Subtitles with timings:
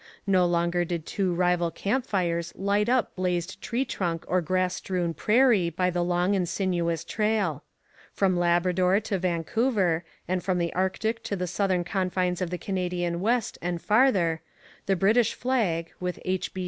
[0.25, 5.13] No longer did two rival camp fires light up blazed tree trunk or grass strewn
[5.13, 7.63] prairie by the long and sinuous trail.
[8.11, 13.19] From Labrador to Vancouver, and from the Arctic to the southern confines of the Canadian
[13.21, 14.41] West and farther,
[14.87, 16.49] the British flag, with H.